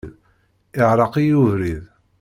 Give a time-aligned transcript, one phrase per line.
[0.79, 1.83] Iɛreq-iyi ubrid.